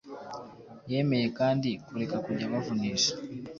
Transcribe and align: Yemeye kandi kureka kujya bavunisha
Yemeye 0.91 1.27
kandi 1.39 1.69
kureka 1.85 2.15
kujya 2.25 2.51
bavunisha 2.53 3.13